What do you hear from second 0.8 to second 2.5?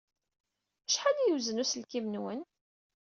Acḥal ay yewzen uselkim-nwen?